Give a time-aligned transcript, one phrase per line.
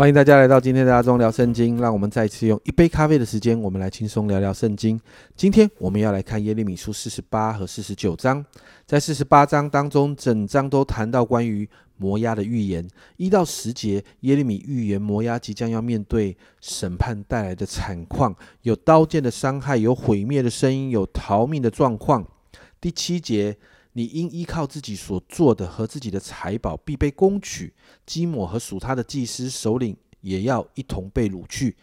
[0.00, 4.98] 欢迎大家来到今天的阿忠聊圣经，让我们再次用一杯咖啡的时间，我们来轻松聊聊圣经。
[5.36, 8.42] 今天我们要来看耶利米书四十八和四十九章，
[8.86, 12.88] 在四十八章当中，整章都谈到关于摩押的预言，
[13.18, 22.26] 一到十节，耶利米预言摩押即将要面对审判带来的惨况，有刀剑的伤害，有毁灭的声音，有逃命的状况。
[22.80, 23.54] 第七节。
[23.92, 27.72] 你应依靠自己所做的和自己的财宝，必被攻取；
[28.06, 31.76] 基抹和属他的祭司首领也要一同被掳去。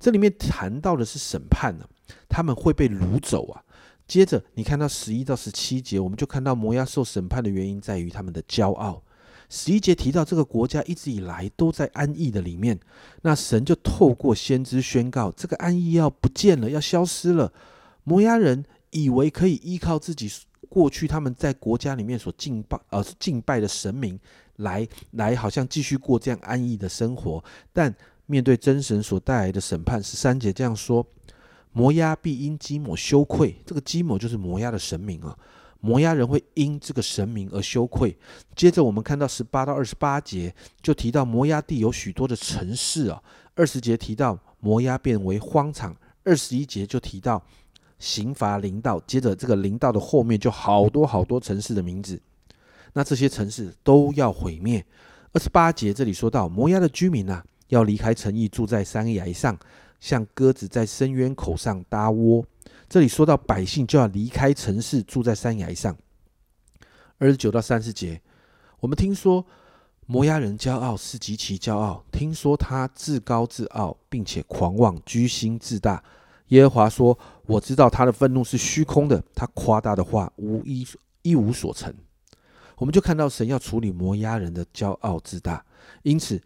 [0.00, 1.88] 这里面谈到的是审判呢，
[2.28, 3.62] 他们会被掳走啊。
[4.06, 9.02] 接着你看到十一到十七节，我们就看到摩押受审判的原因在于他们的骄傲。
[9.48, 12.80] 十一节提到这个国家一直以来都在安逸的里面，
[13.22, 17.52] 那神就透过先知宣告，这个安逸要不见了，要消失了。
[18.02, 20.28] 摩押人以为可以依靠自己。
[20.74, 24.18] 过去他们在国家里面所敬拜呃敬拜的神明，
[24.56, 27.94] 来来好像继续过这样安逸的生活，但
[28.26, 31.06] 面对真神所带来的审判，十三节这样说：
[31.70, 33.54] 摩押必因基摩羞愧。
[33.64, 35.38] 这个基摩就是摩押的神明啊，
[35.78, 38.18] 摩押人会因这个神明而羞愧。
[38.56, 40.52] 接着我们看到十八到二十八节，
[40.82, 43.22] 就提到摩押地有许多的城市啊。
[43.54, 47.40] 二十节提到摩押变为荒场，二十一节就提到。
[48.04, 52.20] 刑罚临到，接着这个临到的后面就好多好多城市的名字，
[52.92, 54.84] 那这些城市都要毁灭。
[55.32, 59.58] 二十八节这里说到，摩押的居民啊，要离开城邑，住在山崖上，
[59.98, 62.44] 像鸽子在深渊口上搭窝。
[62.90, 65.96] 这里说到百姓就要离开城市，住在山崖上。
[67.16, 68.20] 二十九到三十节，
[68.80, 69.44] 我们听说
[70.04, 76.04] 摩押人骄傲是极其骄傲，听说他自高自傲，并且狂妄居心自大。
[76.48, 80.86] 耶和华说：“我知道他的愤怒是虚空的，他夸大的话无一
[81.22, 81.94] 一无所成。”
[82.76, 85.64] 我们就看到神要处理摩押人的骄傲自大，
[86.02, 86.40] 因此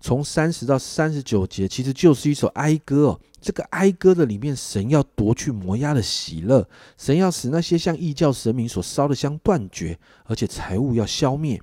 [0.00, 3.20] 从三十到三十九节其实就是一首哀歌哦。
[3.42, 11.60] 这个哀歌的里面，神要夺去摩押的喜乐，神要使那些像异教神明所烧的香断绝，而且财物要消灭。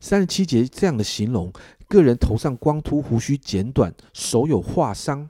[0.00, 1.52] 三十七节这样的形容：
[1.88, 5.28] 个人头上光秃，胡须剪短，手有划伤。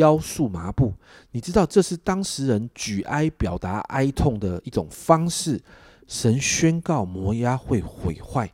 [0.00, 0.94] 腰束麻布，
[1.30, 5.60] 你知道这是当事人举哀表达哀痛的一种方式。
[6.08, 8.52] 神宣告摩押会毁坏，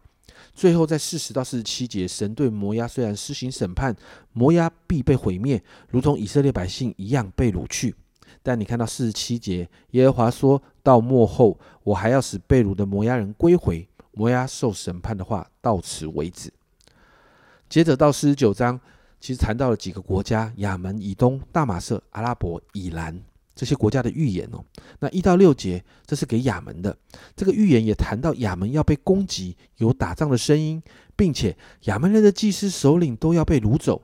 [0.52, 3.96] 最后在四十到四十七节，神对摩押虽然施行审判，
[4.34, 7.94] 摩押必被毁灭，如同以色列百姓一样被掳去。
[8.42, 13.88] 但你看到四十七节，耶和华说到末后，我还要使被掳的摩押人归回。
[14.12, 16.52] 摩押受审判的话到此为止。
[17.70, 18.78] 接着到四十九章。
[19.20, 23.18] 其实谈到了几个国家：亚门以东、大马色、阿拉伯、以兰
[23.54, 24.62] 这些国家的预言哦。
[25.00, 26.96] 那一到六节，这是给亚门的。
[27.34, 30.82] 这个预言也谈到亚门要被攻击，有打仗的声音，
[31.16, 34.02] 并且亚门人的祭司首领都要被掳走。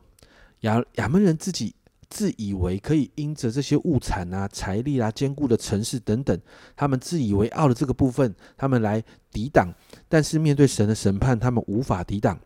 [0.60, 1.74] 亚亚门人自己
[2.08, 6.38] 自以为可以因着这些物产啊、财力啊、坚固的城市等等，
[6.74, 9.72] 他们自以为傲的这个部分，他们来抵挡。
[10.08, 12.38] 但是面对神的审判，他们无法抵挡。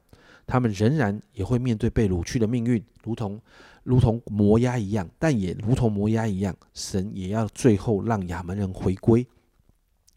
[0.46, 3.40] 他们仍然也会面对被掳去的命运，如同
[3.82, 9.26] 如同摩押一样，但也如同摩押一样，神也要最后让亚门人回归。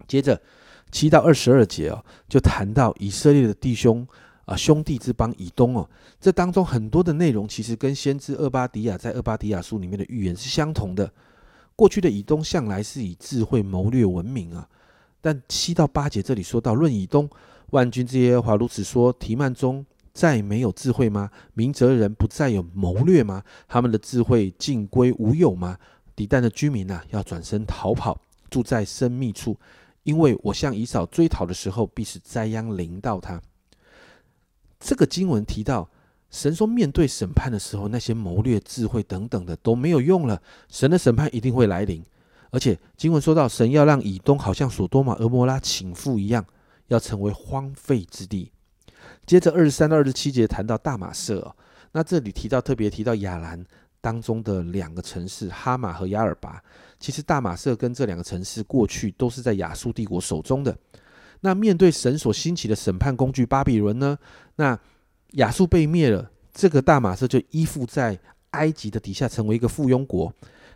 [0.07, 0.39] 接着
[0.91, 4.07] 七到二十二节哦，就谈到以色列的弟兄
[4.45, 5.89] 啊，兄弟之邦以东哦，
[6.19, 11.12] 这当中很多的内容其实跟先知厄巴迪亚在厄巴迪亚书里面的预言是相同的。
[11.75, 14.68] 过去的以东向来是以智慧谋略闻名啊，
[15.22, 17.29] 但七到八节这里说到论以东，
[17.72, 19.85] 万军之耶和华如此说：提曼中。
[20.13, 21.29] 再没有智慧吗？
[21.53, 23.43] 明哲人不再有谋略吗？
[23.67, 25.77] 他们的智慧尽归无有吗？
[26.15, 29.57] 底旦的居民呐，要转身逃跑，住在深密处，
[30.03, 33.41] 因为我向以扫追讨的时候，必是灾殃临到他。
[34.79, 35.89] 这个经文提到，
[36.29, 42.03] 神说面对审判的时候，那些谋略、智慧等等的都没有用了，神的审判一定会来临。
[42.51, 46.45] 而且经文说到，神要让以东好像索多玛、俄摩拉倾覆一样，
[46.88, 48.51] 要成为荒废之地。
[49.25, 51.56] 接着二十三到二十七节谈到大马色，
[51.91, 53.63] 那这里提到特别提到亚兰
[54.01, 56.61] 当中的两个城市哈马和亚尔拔。
[57.00, 60.77] 其实大马色跟这两个城市过去都是在亚述帝国手中的。
[61.41, 64.17] 那面对神所兴起的审判工具巴比伦呢？
[64.57, 64.77] 那
[65.33, 68.19] 亚述被灭了，这个大马色就依附在
[68.51, 70.33] 埃及的底下，成为一个附庸国。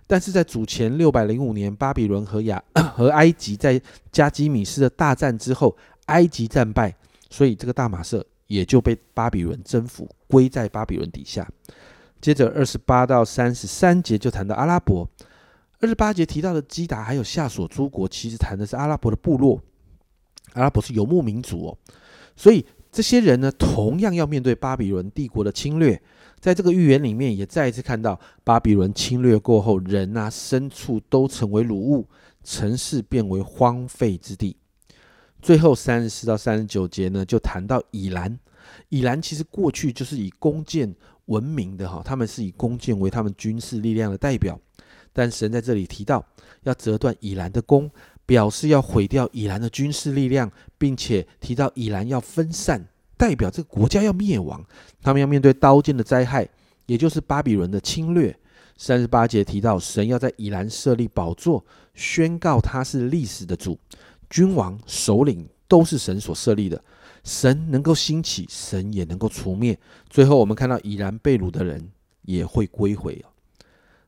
[0.07, 2.63] 但是在主前六百零五年，巴比伦和亚
[2.95, 3.81] 和埃及在
[4.11, 5.75] 加基米斯的大战之后，
[6.05, 6.95] 埃及战败，
[7.33, 8.23] 所以这个大马色。
[8.47, 11.49] 也就被巴比伦征服，归在巴比伦底下。
[12.21, 15.09] 接着二十八到三十三节就谈到阿拉伯。
[15.79, 19.59] 二十八节提到的基达还有夏索诸国，其实谈的是阿拉伯的部落。
[20.53, 21.77] 阿拉伯是游牧民族哦，
[22.35, 25.99] 所以这些人呢，同样要面对巴比伦帝国的侵略。
[26.39, 32.07] 在这个预言里面，也再一次看到巴比伦侵略过后，人啊、牲畜都成为掳物，
[32.43, 34.57] 城市变为荒废之地。
[35.43, 38.39] 最后三十四到三十九节呢，就谈到以兰。
[38.87, 40.95] 以兰其实过去就是以弓箭
[41.25, 44.57] 闻名的哈，他们是以弓箭为他们军事力量的代表。
[45.11, 46.25] 但神在这里提到
[46.63, 47.91] 要折断以兰的弓，
[48.25, 52.87] 表示要毁掉以兰的军事力量，并且提到以兰要分散。
[53.17, 54.65] 代表这个国家要灭亡，
[55.01, 56.47] 他们要面对刀剑的灾害，
[56.85, 58.33] 也就是巴比伦的侵略。
[58.75, 61.63] 三十八节提到，神要在以兰设立宝座，
[61.93, 63.77] 宣告他是历史的主，
[64.33, 66.83] 君王、首领都是神所设立的。
[67.23, 69.77] 神能够兴起，神也能够除灭。
[70.09, 71.87] 最后，我们看到已然被掳的人
[72.23, 73.23] 也会归回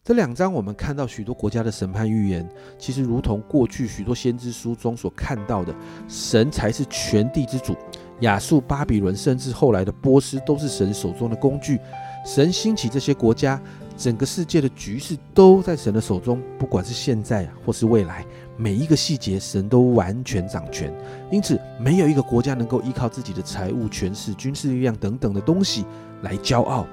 [0.03, 2.49] 这两章我们看到许多国家的审判预言，
[2.79, 5.71] 其实如同过去许多先知书中所看到的，
[6.07, 7.75] 神才是全地之主。
[8.21, 11.79] 亚述、巴比伦，甚至后来的波斯，都是神手中的工具。
[12.25, 13.61] 神兴起这些国家，
[13.97, 16.41] 整个世界的局势都在神的手中。
[16.59, 18.25] 不管是现在或是未来，
[18.57, 20.93] 每一个细节，神都完全掌权。
[21.31, 25.85] 因此，没有一个国家能够依靠自己的财务、权势、军事力量等等的东西
[26.21, 26.85] 来骄傲。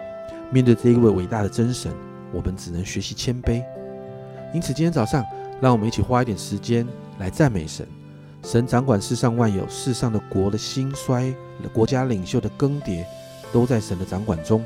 [0.51, 1.93] 面对这一位伟大的真神，
[2.33, 3.63] 我们只能学习谦卑。
[4.55, 5.25] 因此，今天早上，
[5.61, 6.87] 让我们一起花一点时间
[7.19, 7.87] 来赞美神。
[8.45, 11.33] 神掌管世上万有，世上的国的兴衰，
[11.73, 13.05] 国家领袖的更迭，
[13.53, 14.65] 都在神的掌管中。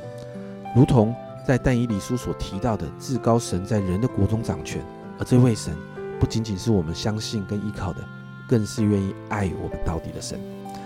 [0.74, 1.14] 如同
[1.46, 4.84] 在但以理书所提到的，至高神在人的国中掌权，
[5.16, 5.72] 而这位神
[6.19, 8.00] 不仅仅是我们相信跟依靠的，
[8.48, 10.40] 更是愿意爱我们到底的神。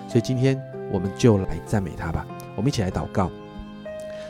[0.07, 0.61] 所以今天
[0.93, 2.27] 我们就来赞美他吧。
[2.57, 3.31] 我们一起来祷告。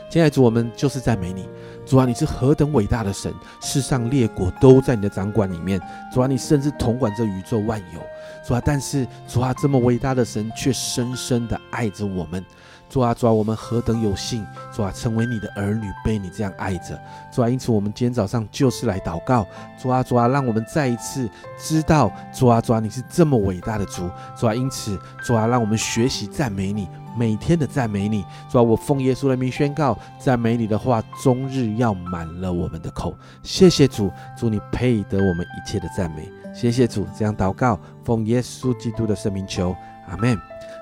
[0.09, 1.49] 亲爱的主，我们就是赞美你。
[1.85, 3.33] 主啊，你是何等伟大的神！
[3.61, 5.81] 世上列国都在你的掌管里面。
[6.13, 7.99] 主啊，你甚至统管这宇宙万有。
[8.47, 12.45] 主啊，但是主啊，这么伟大的神却深深的爱着我们。
[12.91, 14.45] 主啊，主啊，我们何等有幸！
[14.69, 16.99] 主啊，成为你的儿女，被你这样爱着。
[17.31, 19.47] 主啊，因此我们今天早上就是来祷告。
[19.81, 24.09] 主啊，主啊，让我们再一次知道，主啊，主啊，你是这么伟大的主。
[24.35, 26.85] 主啊，因此主啊，让我们学习赞美你。
[27.17, 33.15] 每天的赞美你，主啊，我奉耶稣的名宣告，赞美你的话终日要满了我们的口。
[33.41, 36.29] 谢谢主，祝你配得我们一切的赞美。
[36.53, 39.73] 谢谢主，这样祷告，奉耶稣基督的圣名求，
[40.09, 40.35] 阿门。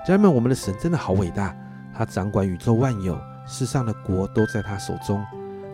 [0.04, 1.54] 家人们，我们的神真的好伟大，
[2.00, 5.22] 他掌管宇宙万有，世上的国都在他手中。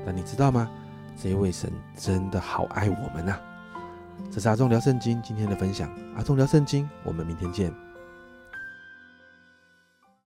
[0.04, 0.68] 但你知道吗？
[1.16, 3.38] 这位神真的好爱我们呐。
[4.28, 7.72] 这是阿忠聊圣经今天的分享，阿忠聊圣经，我们明天见。